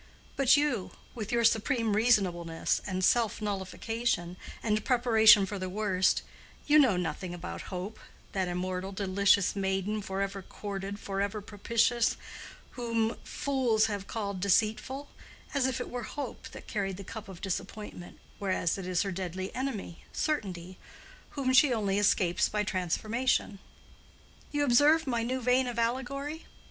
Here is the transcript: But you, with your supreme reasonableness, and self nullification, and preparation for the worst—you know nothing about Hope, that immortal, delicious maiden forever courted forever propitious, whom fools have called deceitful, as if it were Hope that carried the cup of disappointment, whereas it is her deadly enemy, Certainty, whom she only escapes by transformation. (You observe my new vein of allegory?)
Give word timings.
But 0.35 0.57
you, 0.57 0.93
with 1.13 1.31
your 1.31 1.43
supreme 1.43 1.95
reasonableness, 1.95 2.81
and 2.87 3.03
self 3.05 3.39
nullification, 3.39 4.35
and 4.63 4.83
preparation 4.83 5.45
for 5.45 5.59
the 5.59 5.69
worst—you 5.69 6.79
know 6.79 6.97
nothing 6.97 7.35
about 7.35 7.69
Hope, 7.69 7.99
that 8.31 8.47
immortal, 8.47 8.91
delicious 8.93 9.55
maiden 9.55 10.01
forever 10.01 10.41
courted 10.41 10.97
forever 10.99 11.39
propitious, 11.39 12.17
whom 12.71 13.15
fools 13.23 13.85
have 13.85 14.07
called 14.07 14.39
deceitful, 14.39 15.07
as 15.53 15.67
if 15.67 15.79
it 15.79 15.87
were 15.91 16.01
Hope 16.01 16.47
that 16.49 16.65
carried 16.65 16.97
the 16.97 17.03
cup 17.03 17.29
of 17.29 17.39
disappointment, 17.39 18.17
whereas 18.39 18.79
it 18.79 18.87
is 18.87 19.03
her 19.03 19.11
deadly 19.11 19.53
enemy, 19.53 20.03
Certainty, 20.11 20.79
whom 21.37 21.53
she 21.53 21.71
only 21.71 21.99
escapes 21.99 22.49
by 22.49 22.63
transformation. 22.63 23.59
(You 24.51 24.63
observe 24.63 25.05
my 25.05 25.21
new 25.21 25.41
vein 25.41 25.67
of 25.67 25.77
allegory?) 25.77 26.47